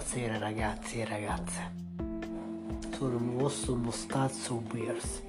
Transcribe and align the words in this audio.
Buonasera 0.00 0.38
ragazzi 0.38 1.00
e 1.00 1.04
ragazze. 1.04 1.72
Sono 2.96 3.16
il 3.16 3.36
vostro 3.36 3.74
Mostazzo 3.74 4.54
Bears. 4.54 5.22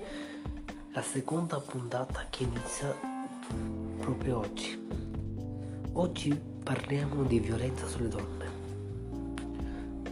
La 0.93 1.01
seconda 1.01 1.59
puntata 1.59 2.25
che 2.29 2.43
inizia 2.43 2.95
proprio 3.99 4.37
oggi. 4.37 4.87
Oggi 5.91 6.41
parliamo 6.63 7.23
di 7.23 7.39
violenza 7.39 7.85
sulle 7.85 8.07
donne. 8.07 8.45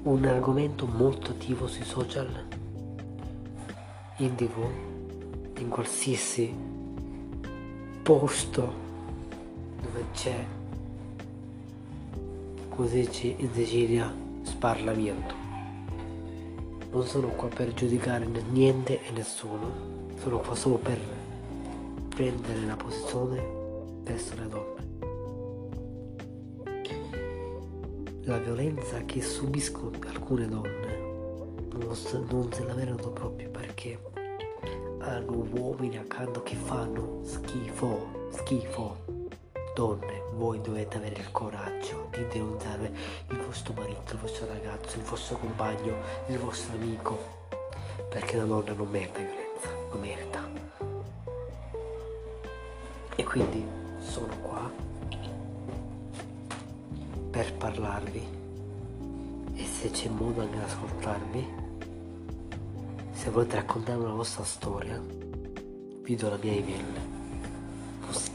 Un 0.04 0.26
argomento 0.26 0.86
molto 0.86 1.32
attivo 1.32 1.66
sui 1.66 1.86
social, 1.86 2.48
in 4.18 4.36
tv, 4.36 4.70
in 5.58 5.70
qualsiasi 5.70 6.54
posto 8.04 8.74
dove 9.82 10.06
c'è 10.12 10.46
così 12.68 13.36
in 13.38 13.54
Sicilia 13.54 14.28
sparlamento. 14.50 15.36
Non 16.92 17.06
sono 17.06 17.28
qua 17.30 17.48
per 17.48 17.72
giudicare 17.74 18.26
niente 18.50 19.06
e 19.06 19.12
nessuno, 19.12 20.08
sono 20.20 20.40
qua 20.40 20.56
solo 20.56 20.78
per 20.78 20.98
prendere 22.10 22.66
la 22.66 22.76
posizione 22.76 23.42
verso 24.04 24.34
le 24.36 24.48
donne. 24.48 24.88
La 28.24 28.38
violenza 28.40 29.06
che 29.06 29.22
subiscono 29.22 29.98
alcune 30.08 30.48
donne 30.48 31.08
non, 31.78 32.52
se 32.52 32.66
la 32.66 32.74
vedono 32.74 33.10
proprio 33.12 33.50
perché 33.50 34.00
hanno 35.00 35.48
uomini 35.52 35.98
accanto 35.98 36.42
che 36.44 36.56
fanno 36.56 37.22
schifo, 37.24 38.28
schifo 38.32 39.19
Donne, 39.80 40.24
voi 40.34 40.60
dovete 40.60 40.98
avere 40.98 41.22
il 41.22 41.32
coraggio 41.32 42.10
di 42.12 42.28
denunciare 42.28 42.92
il 43.30 43.38
vostro 43.38 43.72
marito, 43.72 44.12
il 44.12 44.20
vostro 44.20 44.46
ragazzo, 44.46 44.98
il 44.98 45.04
vostro 45.04 45.38
compagno, 45.38 45.96
il 46.28 46.38
vostro 46.38 46.74
amico, 46.74 47.18
perché 48.10 48.36
la 48.36 48.44
donna 48.44 48.74
non 48.74 48.90
merita 48.90 49.20
violenza, 49.20 49.70
non 49.90 50.00
merita. 50.02 50.50
E 53.16 53.24
quindi 53.24 53.66
sono 54.00 54.36
qua 54.42 54.70
per 57.30 57.54
parlarvi 57.54 58.28
e 59.54 59.64
se 59.64 59.92
c'è 59.92 60.10
modo 60.10 60.42
anche 60.42 60.58
di 60.58 60.62
ascoltarvi, 60.62 61.48
se 63.12 63.30
volete 63.30 63.56
raccontare 63.56 63.98
una 63.98 64.12
vostra 64.12 64.44
storia, 64.44 65.02
vi 66.02 66.16
do 66.18 66.30
la 66.30 66.38
mia 66.42 66.52
email 66.52 67.09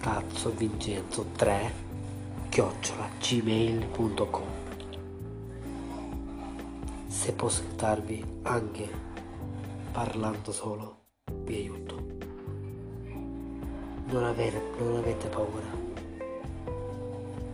stazzo 0.04 0.50
vincenzo 0.50 1.24
3 1.34 1.72
chiocciola 2.50 3.08
gmail.com 3.18 4.48
se 7.06 7.32
posso 7.32 7.62
aiutarvi 7.62 8.22
anche 8.42 8.86
parlando 9.92 10.52
solo 10.52 11.04
vi 11.44 11.54
aiuto. 11.54 12.02
Non, 14.10 14.24
avere, 14.24 14.60
non 14.78 14.96
avete 14.96 15.26
paura. 15.28 15.68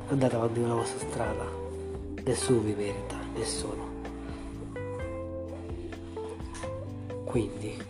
Andate 0.08 0.34
avanti 0.34 0.58
con 0.58 0.68
la 0.70 0.74
vostra 0.74 1.08
strada. 1.08 1.44
Nessuno 2.24 2.60
vi 2.62 2.74
merita 2.74 3.16
nessuno. 3.32 3.88
Quindi 7.26 7.80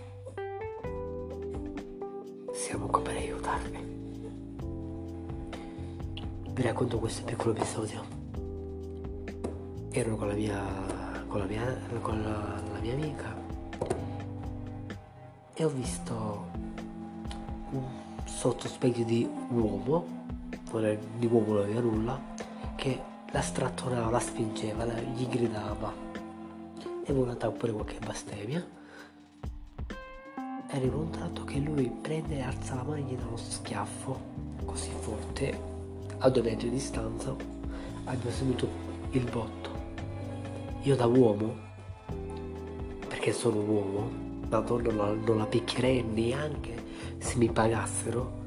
siamo 2.53 2.89
qua 2.89 3.01
per 3.01 3.17
aiutarvi 3.17 4.00
vi 6.61 6.67
racconto 6.67 6.99
questo 6.99 7.25
piccolo 7.25 7.53
episodio. 7.53 8.05
Ero 9.93 10.15
con 10.17 10.29
la 10.29 10.35
mia, 10.35 10.63
con 11.27 11.39
la 11.39 11.47
mia, 11.47 11.79
con 12.03 12.21
la, 12.21 12.61
la 12.71 12.79
mia 12.81 12.93
amica 12.93 13.35
e 15.55 15.65
ho 15.65 15.69
visto 15.71 16.49
un 17.71 17.83
sottospecchio 18.25 19.07
di 19.07 19.27
uomo, 19.49 20.05
non 20.73 20.85
è, 20.85 20.99
di 21.17 21.25
uomo 21.25 21.55
non 21.55 21.63
aveva 21.63 21.81
nulla, 21.81 22.21
che 22.77 23.01
la 23.31 23.41
strattonava, 23.41 24.11
la 24.11 24.21
spingeva, 24.21 24.85
la, 24.85 25.01
gli 25.01 25.27
gridava 25.29 25.91
e 27.07 27.11
volata 27.11 27.51
pure 27.51 27.73
qualche 27.73 27.99
bestemmia. 28.05 28.63
Arriva 30.73 30.97
un 30.99 31.09
tratto 31.09 31.43
che 31.45 31.59
lui 31.59 31.91
prende 32.03 32.37
e 32.37 32.43
alza 32.43 32.75
la 32.75 32.83
mano 32.83 32.97
e 32.97 33.01
gli 33.01 33.17
dà 33.17 33.25
uno 33.25 33.39
schiaffo 33.39 34.21
così 34.67 34.91
forte 34.91 35.80
a 36.23 36.29
due 36.29 36.43
metri 36.43 36.69
di 36.69 36.75
distanza 36.77 37.35
abbia 38.05 38.31
sentito 38.31 38.69
il 39.11 39.25
botto. 39.25 39.71
Io 40.83 40.97
da 40.97 41.07
uomo, 41.07 41.55
perché 43.09 43.33
sono 43.33 43.61
un 43.61 43.69
uomo, 43.69 44.11
la 44.49 44.61
donna 44.61 44.93
non, 44.93 45.23
non 45.25 45.39
la 45.39 45.47
picchierei 45.47 46.03
neanche 46.03 46.75
se 47.19 47.37
mi 47.37 47.51
pagassero 47.51 48.39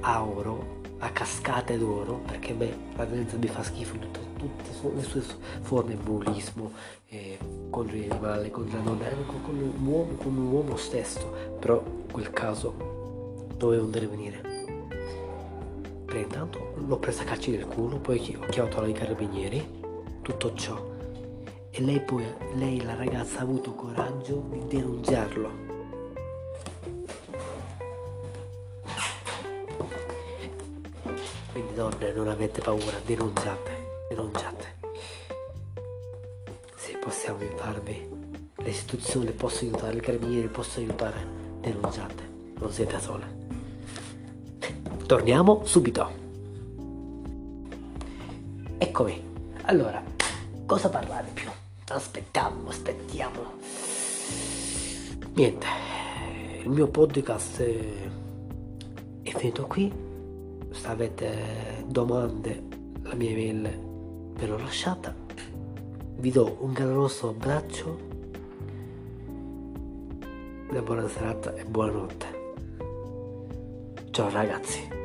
a 0.00 0.22
oro, 0.24 0.80
a 0.98 1.10
cascate 1.10 1.78
d'oro, 1.78 2.20
perché 2.26 2.52
a 2.52 2.56
me 2.56 2.76
la 2.96 3.04
violenza 3.04 3.36
mi 3.36 3.46
fa 3.46 3.62
schifo 3.62 3.94
in 3.94 4.00
tutte, 4.00 4.20
tutte 4.36 4.94
le 4.94 5.02
sue 5.02 5.22
forme, 5.62 5.94
bullismo, 5.94 6.72
eh, 7.08 7.38
contro 7.70 7.96
gli 7.96 8.08
animali, 8.10 8.50
contro 8.50 8.76
la 8.76 8.84
donna, 8.84 9.04
anche 9.06 9.42
con 9.42 9.56
un 9.56 9.86
uomo, 9.86 10.14
con 10.16 10.36
un 10.36 10.52
uomo 10.52 10.76
stesso, 10.76 11.32
però 11.58 11.82
in 11.82 12.12
quel 12.12 12.30
caso 12.30 13.46
dovevo 13.56 13.84
intervenire 13.84 14.52
intanto 16.20 16.74
l'ho 16.76 16.98
presa 16.98 17.22
a 17.22 17.24
calci 17.24 17.50
nel 17.50 17.66
culo, 17.66 17.98
poi 17.98 18.38
ho 18.40 18.46
chiamato 18.46 18.84
i 18.84 18.92
carabinieri, 18.92 19.80
tutto 20.22 20.54
ciò. 20.54 20.90
E 21.70 21.80
lei 21.80 22.00
poi, 22.00 22.24
lei 22.54 22.82
la 22.82 22.94
ragazza 22.94 23.38
ha 23.38 23.42
avuto 23.42 23.74
coraggio 23.74 24.44
di 24.50 24.66
denunciarlo. 24.66 25.50
Quindi 31.52 31.74
donne 31.74 32.12
non 32.12 32.28
avete 32.28 32.60
paura, 32.60 32.98
denunciate, 33.04 33.70
denunciate. 34.08 34.74
Se 36.76 36.96
possiamo 36.98 37.38
aiutarvi, 37.38 38.08
le 38.56 38.68
istituzioni 38.68 39.32
possono 39.32 39.70
aiutare, 39.70 39.96
i 39.96 40.00
carabinieri 40.00 40.48
possono 40.48 40.86
aiutare, 40.86 41.26
denunciate, 41.60 42.30
non 42.58 42.70
siete 42.70 42.98
sole. 43.00 43.41
Torniamo 45.06 45.62
subito. 45.64 46.10
Eccomi. 48.78 49.22
Allora, 49.62 50.02
cosa 50.64 50.88
parlare 50.88 51.28
più? 51.34 51.48
Aspettiamo, 51.88 52.68
aspettiamo. 52.68 53.40
Niente, 55.34 55.66
il 56.62 56.70
mio 56.70 56.88
podcast 56.88 57.60
è 59.22 59.30
finito 59.30 59.66
qui. 59.66 59.92
Se 60.70 60.86
avete 60.86 61.84
domande, 61.86 62.62
la 63.02 63.14
mia 63.14 63.30
email 63.30 64.32
ve 64.34 64.46
l'ho 64.46 64.58
lasciata. 64.58 65.14
Vi 66.16 66.30
do 66.30 66.56
un 66.60 66.72
caloroso 66.72 67.28
abbraccio. 67.30 68.10
Una 70.70 70.80
buona 70.80 71.08
serata 71.08 71.54
e 71.54 71.64
buonanotte. 71.64 72.41
Ciao 74.12 74.28
ragazzi. 74.28 75.01